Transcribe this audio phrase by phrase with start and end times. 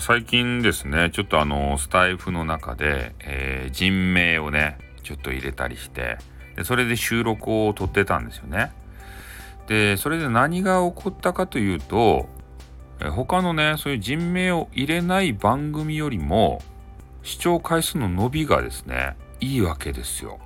[0.00, 6.18] 最近ですねちょっとあのスタイフの中で、えー、人名をねちょっと入れたりして
[6.56, 8.72] でそれで収録を撮ってたんですよね。
[9.66, 12.26] でそれで何が起こったかというと
[13.00, 16.62] 他のねそういう人名を入れない番組よりも
[17.22, 20.38] 視聴回数の伸びがですねいいわけですよ。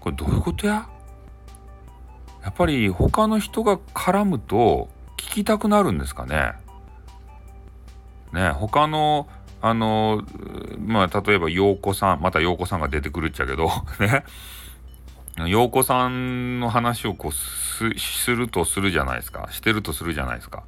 [0.00, 0.88] これどういうことや？
[2.42, 6.52] やっぱり他の人が絡むと聞きたくなるんですかね？
[8.36, 8.50] ね。
[8.50, 9.26] 他の
[9.60, 10.22] あの
[10.78, 13.68] まあ例えば陽子さんまた陽子さんが出てくるっちゃけど
[13.98, 14.24] ね。
[15.48, 19.48] 陽子さんの話をこうするとするじゃないですか。
[19.50, 20.62] してるとするじゃないですか。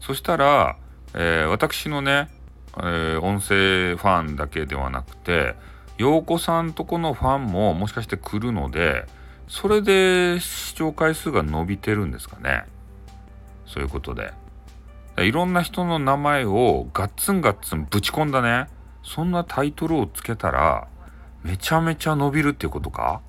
[0.00, 0.76] そしたら、
[1.14, 2.30] えー、私のね、
[2.78, 5.54] えー、音声ファンだけではなくて
[5.98, 9.06] 陽子さんとこのファンももしかして来るので
[9.48, 12.64] それで視聴回数が伸びてるんですかね。
[13.66, 14.32] そういうことで。
[15.18, 18.68] いろんな人の名前をガッツンガッツンぶち込んだね。
[19.02, 20.88] そんなタイトルをつけたら
[21.42, 23.22] めちゃめちゃ伸びるっていうことか？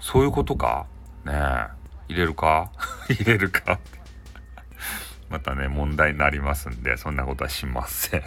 [0.00, 0.86] そういうことか？
[1.24, 1.68] ねえ。
[2.08, 2.70] 入れるか？
[3.08, 3.78] 入れるか？
[5.30, 8.22] またね問題になりますんでそんなことはしません。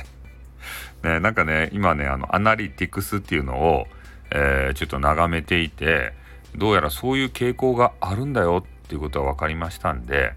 [1.03, 3.87] ねなんかね今ねあのアナリティクスっていうのを、
[4.31, 6.13] えー、ちょっと眺めていて
[6.55, 10.33] どうやらそういう傾向があるんだよっていうことは分かりましたんで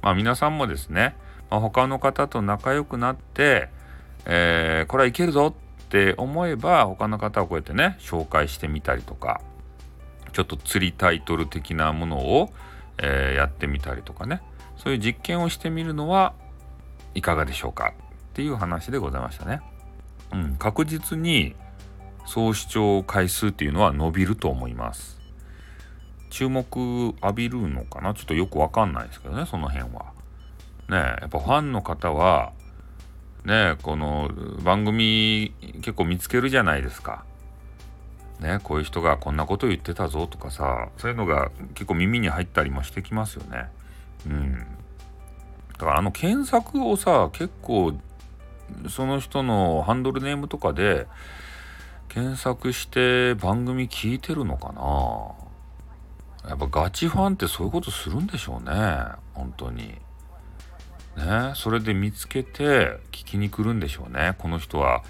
[0.00, 1.14] まあ皆さんもですね、
[1.60, 3.68] 他の方と仲良くなって、
[4.24, 9.40] えー、これはいけるぞって思えば他の方をこうやってね紹介してみたりとか
[10.32, 12.52] ちょっと釣りタイトル的なものを、
[12.98, 14.40] えー、やってみたりとかね
[14.76, 16.32] そういう実験をしてみるのは
[17.14, 17.92] いかがでしょうか
[18.30, 19.60] っていう話でございましたね。
[20.32, 21.54] うん、確実に
[22.24, 25.20] 総視聴回数っていうのは伸びると思います。
[26.30, 28.14] 注目浴びるのかな？
[28.14, 30.06] ちょっとよくわかんないですけどねその辺は。
[30.88, 32.52] ねやっぱファンの方は
[33.44, 34.30] ねこの
[34.62, 37.24] 番組結構見つけるじゃないですか。
[38.40, 43.68] ねこういう人がこんなこと言ってたぞとかさそういうのが結構耳に入ったりもしてきますよね。
[44.26, 44.58] うん。
[45.72, 47.94] だからあの検索をさ結構
[48.88, 51.06] その人のハンドルネームとかで
[52.08, 58.72] 検索して番組聞いてるのかなやっぱガチファンってそういうことするんでしょうね
[59.34, 59.94] 本当に
[61.16, 61.52] ね。
[61.54, 64.34] それで見つけて聞きに来るんでしょうね。
[64.38, 65.02] この人は。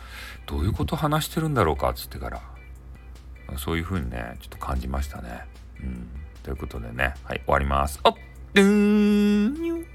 [0.46, 1.90] どういうこと話してるんだろうか？
[1.90, 2.42] っつってから。
[3.58, 5.44] そういうふうにねちょっと感じましたね。
[5.80, 6.08] うん。
[6.42, 7.14] ということでね。
[7.24, 8.00] はい終わります。
[8.02, 8.14] あっ
[8.54, 9.91] ドゥーン。